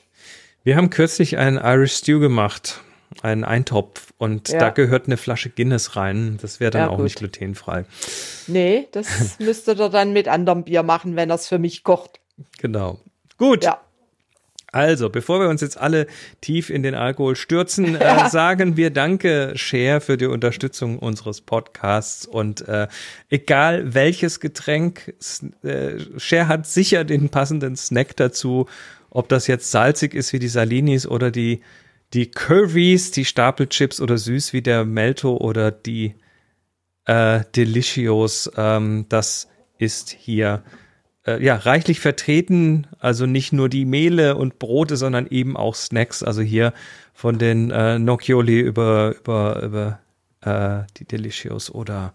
Wir 0.63 0.77
haben 0.77 0.89
kürzlich 0.89 1.37
einen 1.37 1.57
Irish 1.57 1.93
Stew 1.93 2.19
gemacht, 2.19 2.81
einen 3.21 3.43
Eintopf 3.43 4.13
und 4.17 4.49
ja. 4.49 4.59
da 4.59 4.69
gehört 4.69 5.05
eine 5.05 5.17
Flasche 5.17 5.49
Guinness 5.49 5.95
rein. 5.95 6.37
Das 6.41 6.59
wäre 6.59 6.71
dann 6.71 6.81
ja, 6.81 6.89
auch 6.89 6.97
gut. 6.97 7.03
nicht 7.03 7.17
glutenfrei. 7.17 7.85
Nee, 8.47 8.87
das 8.91 9.39
müsste 9.39 9.77
er 9.77 9.89
dann 9.89 10.13
mit 10.13 10.27
anderem 10.27 10.63
Bier 10.63 10.83
machen, 10.83 11.15
wenn 11.15 11.29
er 11.29 11.35
es 11.35 11.47
für 11.47 11.59
mich 11.59 11.83
kocht. 11.83 12.19
Genau. 12.59 12.99
Gut. 13.37 13.63
Ja. 13.63 13.79
Also, 14.75 15.09
bevor 15.09 15.39
wir 15.39 15.47
uns 15.47 15.61
jetzt 15.61 15.79
alle 15.79 16.05
tief 16.41 16.69
in 16.69 16.83
den 16.83 16.95
Alkohol 16.95 17.37
stürzen, 17.37 17.95
äh, 17.95 18.29
sagen 18.29 18.75
wir 18.75 18.89
Danke, 18.89 19.53
Cher, 19.55 20.01
für 20.01 20.17
die 20.17 20.25
Unterstützung 20.25 20.99
unseres 20.99 21.39
Podcasts. 21.39 22.25
Und 22.25 22.67
äh, 22.67 22.89
egal 23.29 23.93
welches 23.93 24.41
Getränk, 24.41 25.13
äh, 25.63 25.93
Cher 26.17 26.49
hat 26.49 26.67
sicher 26.67 27.05
den 27.05 27.29
passenden 27.29 27.77
Snack 27.77 28.17
dazu. 28.17 28.67
Ob 29.09 29.29
das 29.29 29.47
jetzt 29.47 29.71
salzig 29.71 30.13
ist 30.13 30.33
wie 30.33 30.39
die 30.39 30.49
Salinis 30.49 31.07
oder 31.07 31.31
die, 31.31 31.61
die 32.13 32.29
Curvys, 32.29 33.11
die 33.11 33.23
Stapelchips 33.23 34.01
oder 34.01 34.17
süß 34.17 34.51
wie 34.51 34.61
der 34.61 34.83
Melto 34.83 35.37
oder 35.37 35.71
die 35.71 36.15
äh, 37.05 37.45
Delicios. 37.55 38.51
Ähm, 38.57 39.05
das 39.07 39.47
ist 39.77 40.09
hier 40.09 40.63
äh, 41.25 41.43
ja, 41.43 41.55
reichlich 41.55 41.99
vertreten. 41.99 42.87
Also 42.99 43.25
nicht 43.25 43.53
nur 43.53 43.69
die 43.69 43.85
Mehle 43.85 44.35
und 44.35 44.59
Brote, 44.59 44.97
sondern 44.97 45.27
eben 45.27 45.57
auch 45.57 45.75
Snacks. 45.75 46.23
Also 46.23 46.41
hier 46.41 46.73
von 47.13 47.37
den 47.37 47.71
äh, 47.71 47.99
Noccioli 47.99 48.59
über, 48.59 49.15
über, 49.17 49.61
über 49.63 49.99
äh, 50.41 50.85
die 50.97 51.05
Delicious 51.05 51.73
oder 51.73 52.13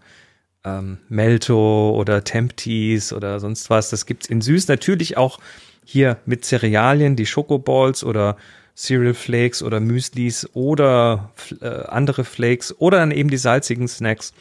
ähm, 0.63 0.99
Melto 1.09 1.91
oder 1.91 2.23
Tempties 2.23 3.13
oder 3.13 3.39
sonst 3.39 3.69
was. 3.69 3.89
Das 3.89 4.05
gibt's 4.05 4.27
in 4.27 4.41
süß. 4.41 4.67
Natürlich 4.67 5.17
auch 5.17 5.39
hier 5.83 6.17
mit 6.25 6.45
Cerealien, 6.45 7.15
die 7.15 7.25
Schokoballs 7.25 8.03
oder 8.03 8.37
Cereal 8.75 9.13
Flakes 9.13 9.61
oder 9.61 9.79
Müslis 9.79 10.47
oder 10.53 11.31
äh, 11.61 11.67
andere 11.67 12.23
Flakes 12.23 12.73
oder 12.79 12.99
dann 12.99 13.11
eben 13.11 13.29
die 13.29 13.37
salzigen 13.37 13.87
Snacks 13.87 14.33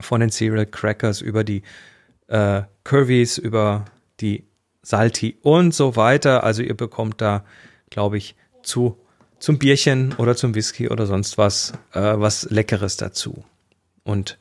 von 0.00 0.20
den 0.20 0.30
Cereal 0.30 0.66
Crackers 0.66 1.20
über 1.20 1.44
die 1.44 1.62
äh, 2.28 2.62
Curvies, 2.84 3.38
über 3.38 3.86
die 4.24 4.44
Salti 4.82 5.36
und 5.42 5.72
so 5.72 5.96
weiter. 5.96 6.42
Also 6.42 6.62
ihr 6.62 6.76
bekommt 6.76 7.20
da, 7.20 7.44
glaube 7.90 8.16
ich, 8.16 8.34
zu 8.62 8.98
zum 9.38 9.58
Bierchen 9.58 10.14
oder 10.14 10.34
zum 10.34 10.54
Whisky 10.54 10.88
oder 10.88 11.06
sonst 11.06 11.36
was 11.36 11.72
äh, 11.92 12.00
was 12.00 12.50
Leckeres 12.50 12.96
dazu. 12.96 13.44
Und 14.02 14.38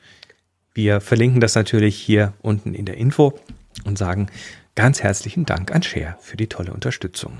wir 0.73 1.01
verlinken 1.01 1.41
das 1.41 1.55
natürlich 1.55 1.97
hier 1.97 2.33
unten 2.41 2.73
in 2.73 2.85
der 2.85 2.97
Info 2.97 3.37
und 3.85 3.97
sagen 3.97 4.27
ganz 4.75 5.03
herzlichen 5.03 5.45
Dank 5.45 5.71
an 5.71 5.83
Share 5.83 6.15
für 6.19 6.37
die 6.37 6.47
tolle 6.47 6.73
Unterstützung. 6.73 7.39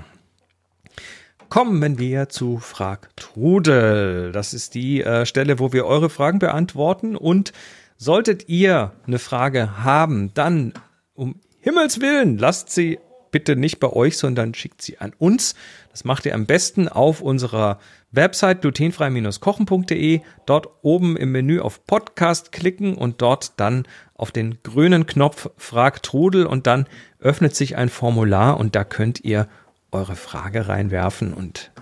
Kommen 1.48 1.98
wir 1.98 2.28
zu 2.28 2.58
Frag 2.58 3.14
Trudel. 3.16 4.32
Das 4.32 4.54
ist 4.54 4.74
die 4.74 5.02
äh, 5.02 5.24
Stelle, 5.24 5.58
wo 5.58 5.72
wir 5.72 5.86
eure 5.86 6.10
Fragen 6.10 6.38
beantworten. 6.38 7.16
Und 7.16 7.52
solltet 7.96 8.48
ihr 8.48 8.92
eine 9.06 9.18
Frage 9.18 9.84
haben, 9.84 10.32
dann 10.34 10.72
um 11.14 11.40
Himmels 11.64 12.02
Willen, 12.02 12.36
lasst 12.36 12.68
sie 12.68 12.98
bitte 13.30 13.56
nicht 13.56 13.80
bei 13.80 13.88
euch, 13.88 14.18
sondern 14.18 14.52
schickt 14.52 14.82
sie 14.82 14.98
an 14.98 15.14
uns. 15.16 15.54
Das 15.90 16.04
macht 16.04 16.26
ihr 16.26 16.34
am 16.34 16.44
besten 16.44 16.88
auf 16.88 17.22
unserer 17.22 17.78
Website 18.12 18.60
glutenfrei-kochen.de. 18.60 20.20
Dort 20.44 20.68
oben 20.82 21.16
im 21.16 21.32
Menü 21.32 21.60
auf 21.60 21.86
Podcast 21.86 22.52
klicken 22.52 22.98
und 22.98 23.22
dort 23.22 23.58
dann 23.58 23.88
auf 24.14 24.30
den 24.30 24.58
grünen 24.62 25.06
Knopf 25.06 25.48
Frag 25.56 26.02
Trudel 26.02 26.44
und 26.44 26.66
dann 26.66 26.86
öffnet 27.18 27.56
sich 27.56 27.76
ein 27.76 27.88
Formular 27.88 28.60
und 28.60 28.76
da 28.76 28.84
könnt 28.84 29.24
ihr 29.24 29.48
eure 29.90 30.16
Frage 30.16 30.68
reinwerfen 30.68 31.32
und 31.32 31.72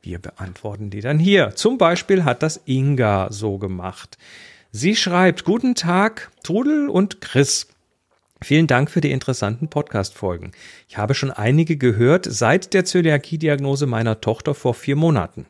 wir 0.00 0.18
beantworten 0.18 0.88
die 0.88 1.02
dann 1.02 1.18
hier. 1.18 1.54
Zum 1.56 1.76
Beispiel 1.76 2.24
hat 2.24 2.42
das 2.42 2.62
Inga 2.64 3.30
so 3.30 3.58
gemacht. 3.58 4.16
Sie 4.70 4.96
schreibt, 4.96 5.44
guten 5.44 5.74
Tag, 5.74 6.30
Trudel 6.42 6.88
und 6.88 7.20
Chris. 7.20 7.68
Vielen 8.42 8.66
Dank 8.66 8.90
für 8.90 9.00
die 9.00 9.12
interessanten 9.12 9.68
Podcast-Folgen. 9.68 10.52
Ich 10.88 10.98
habe 10.98 11.14
schon 11.14 11.30
einige 11.30 11.76
gehört 11.78 12.26
seit 12.28 12.74
der 12.74 12.84
Zöliakie-Diagnose 12.84 13.86
meiner 13.86 14.20
Tochter 14.20 14.54
vor 14.54 14.74
vier 14.74 14.94
Monaten. 14.94 15.46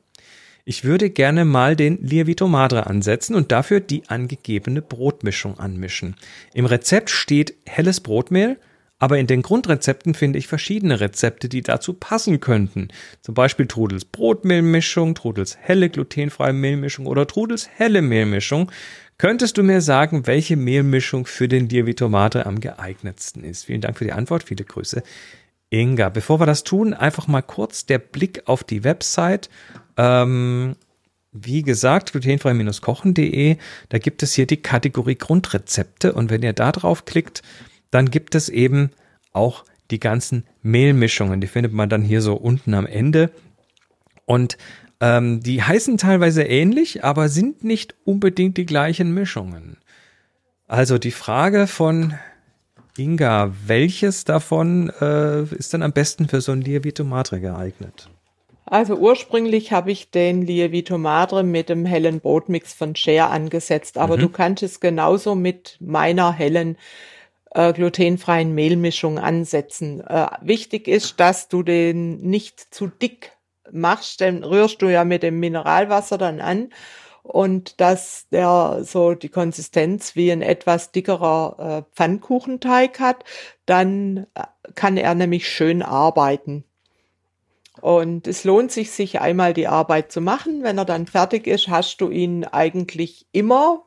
Ich 0.64 0.84
würde 0.84 1.10
gerne 1.10 1.44
mal 1.44 1.74
den 1.74 1.98
Lievito 2.00 2.46
Madre 2.46 2.86
ansetzen 2.86 3.34
und 3.34 3.50
dafür 3.52 3.80
die 3.80 4.08
angegebene 4.08 4.82
Brotmischung 4.82 5.58
anmischen. 5.58 6.16
Im 6.54 6.64
Rezept 6.66 7.10
steht 7.10 7.54
helles 7.66 8.00
Brotmehl, 8.00 8.56
aber 8.98 9.18
in 9.18 9.26
den 9.26 9.42
Grundrezepten 9.42 10.14
finde 10.14 10.38
ich 10.38 10.46
verschiedene 10.46 11.00
Rezepte, 11.00 11.48
die 11.48 11.62
dazu 11.62 11.92
passen 11.92 12.40
könnten. 12.40 12.88
Zum 13.20 13.34
Beispiel 13.34 13.66
Trudels 13.66 14.06
Brotmehlmischung, 14.06 15.14
Trudels 15.14 15.56
helle 15.60 15.90
glutenfreie 15.90 16.54
Mehlmischung 16.54 17.06
oder 17.06 17.26
Trudels 17.26 17.68
helle 17.68 18.00
Mehlmischung. 18.00 18.72
Könntest 19.18 19.58
du 19.58 19.62
mir 19.62 19.80
sagen, 19.80 20.26
welche 20.26 20.56
Mehlmischung 20.56 21.26
für 21.26 21.48
den 21.48 21.68
Lievito 21.68 22.08
Madre 22.08 22.46
am 22.46 22.60
geeignetsten 22.60 23.44
ist? 23.44 23.64
Vielen 23.64 23.80
Dank 23.80 23.98
für 23.98 24.04
die 24.04 24.12
Antwort. 24.12 24.44
Viele 24.44 24.64
Grüße. 24.64 25.02
Inga, 25.68 26.08
bevor 26.10 26.40
wir 26.40 26.46
das 26.46 26.64
tun, 26.64 26.94
einfach 26.94 27.26
mal 27.26 27.42
kurz 27.42 27.86
der 27.86 27.98
Blick 27.98 28.42
auf 28.46 28.64
die 28.64 28.84
Website. 28.84 29.50
Ähm, 29.96 30.76
wie 31.32 31.62
gesagt, 31.62 32.12
glutenfrei-kochen.de, 32.12 33.56
da 33.90 33.98
gibt 33.98 34.22
es 34.22 34.32
hier 34.32 34.46
die 34.46 34.62
Kategorie 34.62 35.16
Grundrezepte 35.16 36.12
und 36.12 36.30
wenn 36.30 36.42
ihr 36.42 36.54
da 36.54 36.72
drauf 36.72 37.04
klickt, 37.04 37.42
dann 37.96 38.10
gibt 38.10 38.34
es 38.34 38.50
eben 38.50 38.90
auch 39.32 39.64
die 39.90 39.98
ganzen 39.98 40.44
Mehlmischungen. 40.62 41.40
Die 41.40 41.46
findet 41.46 41.72
man 41.72 41.88
dann 41.88 42.02
hier 42.02 42.20
so 42.20 42.34
unten 42.34 42.74
am 42.74 42.84
Ende. 42.84 43.30
Und 44.26 44.58
ähm, 45.00 45.40
die 45.42 45.62
heißen 45.62 45.96
teilweise 45.96 46.42
ähnlich, 46.42 47.04
aber 47.04 47.30
sind 47.30 47.64
nicht 47.64 47.94
unbedingt 48.04 48.58
die 48.58 48.66
gleichen 48.66 49.14
Mischungen. 49.14 49.78
Also 50.68 50.98
die 50.98 51.10
Frage 51.10 51.66
von 51.66 52.12
Inga, 52.98 53.54
welches 53.64 54.24
davon 54.24 54.92
äh, 55.00 55.44
ist 55.44 55.72
dann 55.72 55.82
am 55.82 55.92
besten 55.92 56.28
für 56.28 56.42
so 56.42 56.52
ein 56.52 56.60
Lievito 56.60 57.02
Madre 57.02 57.40
geeignet? 57.40 58.10
Also 58.66 58.96
ursprünglich 58.96 59.72
habe 59.72 59.90
ich 59.90 60.10
den 60.10 60.42
Lievito 60.42 60.98
Madre 60.98 61.44
mit 61.44 61.70
dem 61.70 61.86
hellen 61.86 62.20
Brotmix 62.20 62.74
von 62.74 62.94
Share 62.94 63.30
angesetzt, 63.30 63.96
aber 63.96 64.18
mhm. 64.18 64.20
du 64.20 64.28
kannst 64.28 64.62
es 64.62 64.80
genauso 64.80 65.34
mit 65.34 65.78
meiner 65.80 66.30
hellen 66.34 66.76
äh, 67.56 67.72
glutenfreien 67.72 68.54
Mehlmischung 68.54 69.18
ansetzen. 69.18 70.00
Äh, 70.00 70.26
wichtig 70.42 70.88
ist, 70.88 71.18
dass 71.18 71.48
du 71.48 71.62
den 71.62 72.20
nicht 72.20 72.74
zu 72.74 72.86
dick 72.86 73.32
machst, 73.72 74.20
dann 74.20 74.44
rührst 74.44 74.82
du 74.82 74.88
ja 74.88 75.04
mit 75.04 75.22
dem 75.22 75.40
Mineralwasser 75.40 76.18
dann 76.18 76.40
an 76.40 76.68
und 77.22 77.80
dass 77.80 78.28
der 78.30 78.80
so 78.84 79.14
die 79.14 79.30
Konsistenz 79.30 80.14
wie 80.14 80.30
ein 80.30 80.42
etwas 80.42 80.92
dickerer 80.92 81.84
äh, 81.88 81.96
Pfannkuchenteig 81.96 83.00
hat, 83.00 83.24
dann 83.64 84.26
äh, 84.34 84.42
kann 84.74 84.98
er 84.98 85.14
nämlich 85.14 85.48
schön 85.48 85.82
arbeiten. 85.82 86.64
Und 87.80 88.26
es 88.26 88.44
lohnt 88.44 88.70
sich, 88.70 88.90
sich 88.90 89.20
einmal 89.20 89.54
die 89.54 89.66
Arbeit 89.66 90.12
zu 90.12 90.20
machen. 90.20 90.62
Wenn 90.62 90.78
er 90.78 90.84
dann 90.84 91.06
fertig 91.06 91.46
ist, 91.46 91.68
hast 91.68 92.00
du 92.00 92.10
ihn 92.10 92.44
eigentlich 92.44 93.26
immer, 93.32 93.84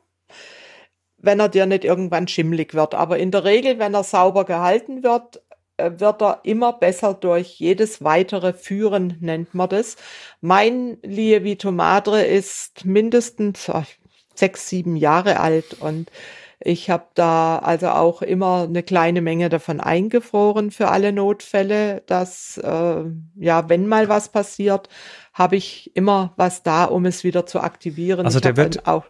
wenn 1.22 1.40
er 1.40 1.48
dir 1.48 1.66
nicht 1.66 1.84
irgendwann 1.84 2.28
schimmlig 2.28 2.74
wird. 2.74 2.94
Aber 2.94 3.18
in 3.18 3.30
der 3.30 3.44
Regel, 3.44 3.78
wenn 3.78 3.94
er 3.94 4.04
sauber 4.04 4.44
gehalten 4.44 5.02
wird, 5.02 5.42
äh, 5.76 5.92
wird 5.98 6.22
er 6.22 6.40
immer 6.42 6.72
besser 6.72 7.14
durch 7.14 7.58
jedes 7.58 8.02
weitere 8.02 8.52
Führen, 8.52 9.16
nennt 9.20 9.54
man 9.54 9.68
das. 9.68 9.96
Mein 10.40 10.98
Lievito 11.02 11.72
Madre 11.72 12.24
ist 12.24 12.84
mindestens 12.84 13.68
oh, 13.68 13.82
sechs, 14.34 14.68
sieben 14.68 14.96
Jahre 14.96 15.40
alt 15.40 15.74
und 15.80 16.10
ich 16.62 16.90
habe 16.90 17.06
da 17.14 17.58
also 17.58 17.88
auch 17.88 18.20
immer 18.20 18.64
eine 18.64 18.82
kleine 18.82 19.22
Menge 19.22 19.48
davon 19.48 19.80
eingefroren 19.80 20.70
für 20.70 20.88
alle 20.88 21.10
Notfälle, 21.10 22.02
dass 22.06 22.58
äh, 22.58 23.04
ja, 23.36 23.68
wenn 23.70 23.86
mal 23.86 24.10
was 24.10 24.28
passiert, 24.28 24.90
habe 25.32 25.56
ich 25.56 25.90
immer 25.96 26.34
was 26.36 26.62
da, 26.62 26.84
um 26.84 27.06
es 27.06 27.24
wieder 27.24 27.46
zu 27.46 27.60
aktivieren. 27.60 28.26
Also 28.26 28.40
der 28.40 28.58
wird 28.58 28.86
auch 28.86 29.06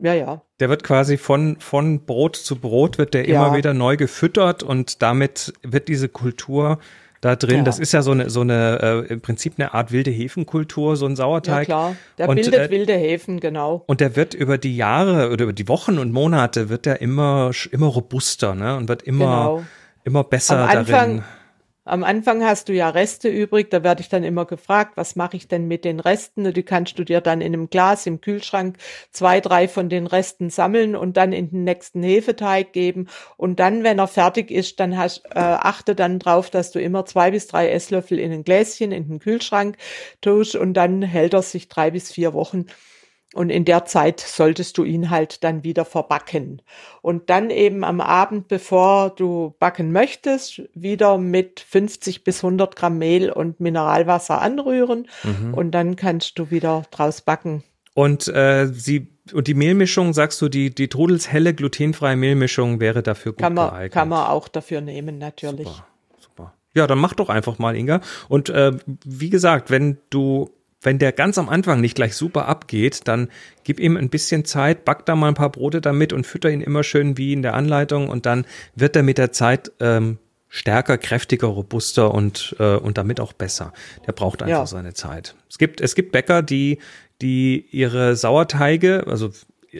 ja, 0.00 0.14
ja. 0.14 0.42
Der 0.60 0.68
wird 0.68 0.84
quasi 0.84 1.16
von, 1.16 1.56
von 1.58 2.04
Brot 2.04 2.36
zu 2.36 2.56
Brot 2.56 2.98
wird 2.98 3.14
der 3.14 3.28
ja. 3.28 3.46
immer 3.46 3.56
wieder 3.56 3.74
neu 3.74 3.96
gefüttert 3.96 4.62
und 4.62 5.02
damit 5.02 5.52
wird 5.62 5.88
diese 5.88 6.08
Kultur 6.08 6.78
da 7.22 7.36
drin. 7.36 7.58
Ja. 7.58 7.62
Das 7.62 7.78
ist 7.78 7.92
ja 7.92 8.02
so 8.02 8.10
eine, 8.10 8.28
so 8.28 8.40
eine 8.40 9.04
äh, 9.08 9.12
im 9.12 9.20
Prinzip 9.20 9.54
eine 9.56 9.72
Art 9.72 9.92
wilde 9.92 10.10
Hefenkultur, 10.10 10.96
so 10.96 11.06
ein 11.06 11.16
Sauerteig. 11.16 11.68
Ja, 11.68 11.74
klar. 11.76 11.96
Der 12.18 12.28
und, 12.28 12.34
bildet 12.34 12.54
äh, 12.54 12.70
wilde 12.70 12.94
Hefen, 12.94 13.40
genau. 13.40 13.84
Und 13.86 14.00
der 14.00 14.16
wird 14.16 14.34
über 14.34 14.58
die 14.58 14.76
Jahre 14.76 15.30
oder 15.30 15.44
über 15.44 15.52
die 15.52 15.68
Wochen 15.68 15.98
und 15.98 16.12
Monate 16.12 16.68
wird 16.68 16.84
der 16.84 17.00
immer, 17.00 17.52
immer 17.70 17.86
robuster, 17.86 18.54
ne? 18.54 18.76
Und 18.76 18.88
wird 18.88 19.02
immer, 19.02 19.24
genau. 19.24 19.64
immer 20.04 20.24
besser 20.24 20.58
Am 20.58 20.78
Anfang, 20.78 20.84
darin. 20.86 21.24
Am 21.84 22.04
Anfang 22.04 22.44
hast 22.44 22.68
du 22.68 22.72
ja 22.72 22.90
Reste 22.90 23.28
übrig, 23.28 23.68
da 23.70 23.82
werde 23.82 24.02
ich 24.02 24.08
dann 24.08 24.22
immer 24.22 24.44
gefragt, 24.44 24.92
was 24.96 25.16
mache 25.16 25.36
ich 25.36 25.48
denn 25.48 25.66
mit 25.66 25.84
den 25.84 25.98
Resten? 25.98 26.52
Die 26.52 26.62
kannst 26.62 26.96
du 26.96 27.02
dir 27.02 27.20
dann 27.20 27.40
in 27.40 27.52
einem 27.52 27.70
Glas 27.70 28.06
im 28.06 28.20
Kühlschrank 28.20 28.78
zwei, 29.10 29.40
drei 29.40 29.66
von 29.66 29.88
den 29.88 30.06
Resten 30.06 30.48
sammeln 30.48 30.94
und 30.94 31.16
dann 31.16 31.32
in 31.32 31.50
den 31.50 31.64
nächsten 31.64 32.04
Hefeteig 32.04 32.72
geben. 32.72 33.08
Und 33.36 33.58
dann, 33.58 33.82
wenn 33.82 33.98
er 33.98 34.06
fertig 34.06 34.52
ist, 34.52 34.78
dann 34.78 34.96
hast, 34.96 35.24
äh, 35.34 35.40
achte 35.40 35.96
dann 35.96 36.20
drauf, 36.20 36.50
dass 36.50 36.70
du 36.70 36.80
immer 36.80 37.04
zwei 37.04 37.32
bis 37.32 37.48
drei 37.48 37.68
Esslöffel 37.70 38.20
in 38.20 38.30
ein 38.30 38.44
Gläschen 38.44 38.92
in 38.92 39.08
den 39.08 39.18
Kühlschrank 39.18 39.76
tust 40.20 40.54
und 40.54 40.74
dann 40.74 41.02
hält 41.02 41.34
er 41.34 41.42
sich 41.42 41.66
drei 41.66 41.90
bis 41.90 42.12
vier 42.12 42.32
Wochen. 42.32 42.66
Und 43.34 43.50
in 43.50 43.64
der 43.64 43.86
Zeit 43.86 44.20
solltest 44.20 44.76
du 44.76 44.84
ihn 44.84 45.08
halt 45.08 45.42
dann 45.42 45.64
wieder 45.64 45.84
verbacken. 45.84 46.60
Und 47.00 47.30
dann 47.30 47.50
eben 47.50 47.82
am 47.82 48.00
Abend, 48.00 48.48
bevor 48.48 49.10
du 49.10 49.54
backen 49.58 49.90
möchtest, 49.90 50.62
wieder 50.74 51.16
mit 51.16 51.60
50 51.60 52.24
bis 52.24 52.44
100 52.44 52.76
Gramm 52.76 52.98
Mehl 52.98 53.30
und 53.30 53.60
Mineralwasser 53.60 54.40
anrühren. 54.42 55.08
Mhm. 55.22 55.54
Und 55.54 55.70
dann 55.70 55.96
kannst 55.96 56.38
du 56.38 56.50
wieder 56.50 56.82
draus 56.90 57.22
backen. 57.22 57.64
Und 57.94 58.28
äh, 58.28 58.66
sie 58.66 59.08
und 59.32 59.46
die 59.46 59.54
Mehlmischung, 59.54 60.12
sagst 60.12 60.42
du, 60.42 60.48
die, 60.48 60.74
die 60.74 60.88
Trudels 60.88 61.30
helle 61.30 61.54
glutenfreie 61.54 62.16
Mehlmischung 62.16 62.80
wäre 62.80 63.02
dafür 63.02 63.32
gut 63.32 63.40
kann 63.40 63.54
man, 63.54 63.70
geeignet? 63.70 63.92
Kann 63.92 64.08
man 64.08 64.26
auch 64.26 64.48
dafür 64.48 64.80
nehmen, 64.80 65.18
natürlich. 65.18 65.68
Super, 65.68 65.86
super. 66.18 66.54
Ja, 66.74 66.86
dann 66.86 66.98
mach 66.98 67.14
doch 67.14 67.28
einfach 67.28 67.58
mal, 67.58 67.76
Inga. 67.76 68.00
Und 68.28 68.48
äh, 68.48 68.72
wie 69.04 69.30
gesagt, 69.30 69.70
wenn 69.70 69.98
du 70.10 70.50
wenn 70.82 70.98
der 70.98 71.12
ganz 71.12 71.38
am 71.38 71.48
Anfang 71.48 71.80
nicht 71.80 71.94
gleich 71.94 72.14
super 72.14 72.46
abgeht, 72.48 73.02
dann 73.04 73.28
gib 73.64 73.80
ihm 73.80 73.96
ein 73.96 74.10
bisschen 74.10 74.44
Zeit, 74.44 74.84
back 74.84 75.06
da 75.06 75.14
mal 75.14 75.28
ein 75.28 75.34
paar 75.34 75.50
Brote 75.50 75.80
damit 75.80 76.12
und 76.12 76.26
fütter 76.26 76.50
ihn 76.50 76.60
immer 76.60 76.82
schön 76.82 77.16
wie 77.16 77.32
in 77.32 77.42
der 77.42 77.54
Anleitung 77.54 78.08
und 78.08 78.26
dann 78.26 78.44
wird 78.74 78.96
er 78.96 79.02
mit 79.02 79.18
der 79.18 79.32
Zeit 79.32 79.72
ähm, 79.80 80.18
stärker, 80.48 80.98
kräftiger, 80.98 81.46
robuster 81.46 82.12
und, 82.12 82.56
äh, 82.58 82.76
und 82.76 82.98
damit 82.98 83.20
auch 83.20 83.32
besser. 83.32 83.72
Der 84.06 84.12
braucht 84.12 84.42
einfach 84.42 84.58
ja. 84.58 84.66
seine 84.66 84.92
Zeit. 84.92 85.34
Es 85.48 85.58
gibt, 85.58 85.80
es 85.80 85.94
gibt 85.94 86.12
Bäcker, 86.12 86.42
die, 86.42 86.78
die 87.22 87.66
ihre 87.70 88.16
Sauerteige, 88.16 89.04
also 89.06 89.30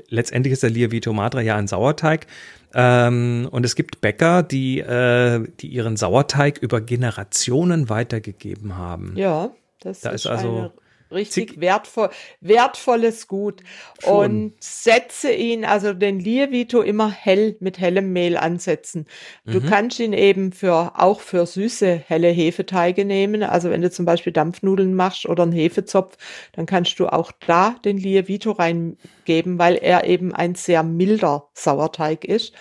letztendlich 0.09 0.52
ist 0.52 0.62
der 0.62 0.71
Lievito 0.71 1.12
Madre 1.12 1.42
ja 1.42 1.56
ein 1.56 1.68
Sauerteig, 1.68 2.26
ähm, 2.75 3.49
und 3.50 3.66
es 3.66 3.75
gibt 3.75 4.00
Bäcker, 4.00 4.42
die, 4.42 4.78
äh, 4.78 5.47
die 5.61 5.66
ihren 5.66 5.99
Sauerteig 5.99 6.56
über 6.59 6.80
Generationen 6.80 7.90
weitergegeben 7.90 8.78
haben. 8.78 9.12
Ja, 9.16 9.50
das 9.80 10.00
da 10.00 10.11
ist, 10.11 10.25
ist 10.25 10.26
also 10.30 10.56
eine 10.56 10.73
richtig 11.12 11.61
wertvoll, 11.61 12.11
wertvolles 12.40 13.28
Gut. 13.28 13.62
Schon. 14.02 14.12
Und 14.12 14.52
setze 14.62 15.33
ihn, 15.33 15.64
also 15.64 15.92
den 15.92 16.21
Lievito 16.21 16.83
immer 16.83 17.11
hell 17.11 17.57
mit 17.61 17.78
hellem 17.78 18.12
Mehl 18.12 18.37
ansetzen. 18.37 19.07
Du 19.45 19.61
mhm. 19.61 19.66
kannst 19.66 20.00
ihn 20.00 20.12
eben 20.12 20.52
für, 20.52 20.92
auch 21.00 21.21
für 21.21 21.47
süße, 21.47 22.02
helle 22.07 22.28
Hefeteige 22.28 23.04
nehmen. 23.04 23.42
Also 23.42 23.71
wenn 23.71 23.83
du 23.83 23.90
zum 23.90 24.04
Beispiel 24.04 24.33
Dampfnudeln 24.33 24.95
machst 24.95 25.26
oder 25.26 25.45
einen 25.45 25.52
Hefezopf, 25.52 26.16
dann 26.52 26.66
kannst 26.66 26.99
du 26.99 27.07
auch 27.07 27.33
da 27.47 27.76
den 27.85 27.99
Lievito 27.99 28.52
reingeben, 28.52 29.59
weil 29.59 29.76
er 29.76 30.04
eben 30.04 30.35
ein 30.35 30.54
sehr 30.54 30.83
milder 30.83 31.49
Sauerteig 31.54 32.25
ist 32.25 32.54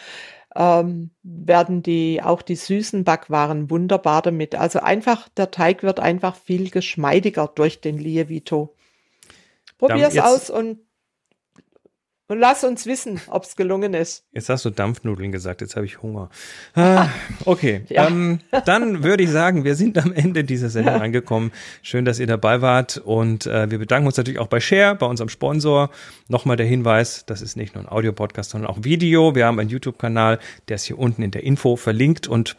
ähm, 0.56 1.12
werden 1.24 1.84
die 1.84 2.22
auch 2.22 2.42
die 2.42 2.56
süßen 2.56 3.04
Backwaren 3.04 3.70
wunderbar 3.70 4.22
damit. 4.22 4.56
Also 4.56 4.80
einfach, 4.80 5.30
der 5.30 5.52
Teig 5.52 5.84
wird 5.84 6.00
einfach 6.00 6.36
viel 6.36 6.70
geschmeidiger 6.70 7.52
durch 7.54 7.82
den 7.82 7.98
Lievito. 7.98 8.76
Probier 9.78 10.08
es 10.08 10.20
aus 10.20 10.50
und 10.50 10.80
und 12.32 12.40
lass 12.40 12.64
uns 12.64 12.86
wissen, 12.86 13.20
ob 13.28 13.44
es 13.44 13.58
gelungen 13.58 13.94
ist. 13.94 14.24
Jetzt 14.32 14.48
hast 14.48 14.64
du 14.64 14.70
Dampfnudeln 14.70 15.34
gesagt, 15.34 15.60
jetzt 15.60 15.76
habe 15.76 15.86
ich 15.86 16.02
Hunger. 16.02 16.30
Ah, 16.76 17.10
okay, 17.46 17.84
ja. 17.90 18.08
ähm, 18.08 18.40
dann 18.64 19.04
würde 19.04 19.24
ich 19.24 19.30
sagen, 19.30 19.66
wir 19.66 19.76
sind 19.76 19.98
am 19.98 20.14
Ende 20.14 20.46
dieser 20.46 20.70
Sendung 20.70 20.94
angekommen. 21.02 21.52
Schön, 21.82 22.06
dass 22.06 22.20
ihr 22.20 22.28
dabei 22.28 22.62
wart 22.62 22.96
und 22.96 23.48
äh, 23.48 23.70
wir 23.70 23.80
bedanken 23.80 24.08
uns 24.08 24.16
natürlich 24.16 24.40
auch 24.40 24.48
bei 24.48 24.62
Share, 24.62 24.96
bei 24.96 25.08
unserem 25.08 25.28
Sponsor. 25.28 25.90
Nochmal 26.30 26.56
der 26.56 26.66
Hinweis, 26.66 27.26
das 27.26 27.42
ist 27.42 27.58
nicht 27.58 27.76
nur 27.76 27.84
ein 27.84 27.92
Audio-Podcast, 27.92 28.52
sondern 28.52 28.72
auch 28.72 28.78
Video. 28.82 29.36
Wir 29.36 29.46
haben 29.46 29.60
einen 29.60 29.70
YouTube-Kanal, 29.70 30.40
der 30.70 30.76
ist 30.76 30.86
hier 30.86 31.00
unten 31.00 31.24
in 31.24 31.32
der 31.32 31.44
Info 31.44 31.76
verlinkt 31.76 32.30
und 32.30 32.56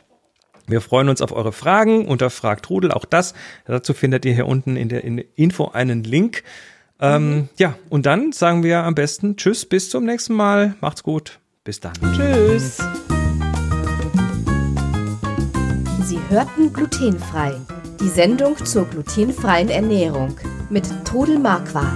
wir 0.66 0.82
freuen 0.82 1.08
uns 1.08 1.22
auf 1.22 1.32
eure 1.32 1.52
Fragen 1.52 2.06
unter 2.06 2.28
Fragt 2.28 2.66
Trudel. 2.66 2.92
Auch 2.92 3.06
das, 3.06 3.32
dazu 3.64 3.94
findet 3.94 4.26
ihr 4.26 4.34
hier 4.34 4.46
unten 4.46 4.76
in 4.76 4.90
der 4.90 5.02
in 5.02 5.16
Info 5.34 5.68
einen 5.68 6.04
Link. 6.04 6.44
Ähm, 7.02 7.34
mhm. 7.34 7.48
Ja, 7.58 7.74
und 7.90 8.06
dann 8.06 8.32
sagen 8.32 8.62
wir 8.62 8.84
am 8.84 8.94
besten 8.94 9.36
Tschüss, 9.36 9.66
bis 9.66 9.90
zum 9.90 10.04
nächsten 10.04 10.34
Mal. 10.34 10.76
Macht's 10.80 11.02
gut. 11.02 11.40
Bis 11.64 11.80
dann. 11.80 11.94
Tschüss. 12.16 12.78
Sie 16.04 16.20
hörten 16.28 16.72
glutenfrei. 16.72 17.56
Die 18.00 18.08
Sendung 18.08 18.56
zur 18.64 18.84
glutenfreien 18.86 19.68
Ernährung 19.68 20.36
mit 20.70 20.88
Todel 21.04 21.40
Marquardt. 21.40 21.92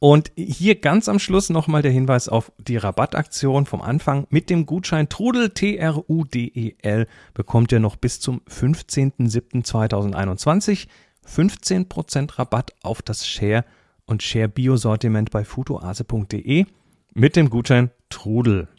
Und 0.06 0.32
hier 0.36 0.76
ganz 0.76 1.10
am 1.10 1.18
Schluss 1.18 1.50
nochmal 1.50 1.82
der 1.82 1.92
Hinweis 1.92 2.30
auf 2.30 2.52
die 2.60 2.78
Rabattaktion 2.78 3.66
vom 3.66 3.82
Anfang. 3.82 4.28
Mit 4.30 4.52
dem 4.52 4.68
Gutschein 4.68 5.10
Trudel, 5.10 5.50
T-R-U-D-E-L, 5.50 7.08
bekommt 7.34 7.72
ihr 7.72 7.80
noch 7.80 7.96
bis 7.96 8.20
zum 8.20 8.42
15.07.2021 8.42 10.86
15% 11.28 12.38
Rabatt 12.38 12.76
auf 12.84 13.02
das 13.02 13.28
Share 13.28 13.66
und 14.06 14.22
Share 14.22 14.48
Bio 14.48 14.78
Sortiment 14.78 15.32
bei 15.32 15.44
futoase.de 15.44 16.68
mit 17.16 17.36
dem 17.36 17.50
Gutschein 17.50 17.90
Trudel. 18.12 18.68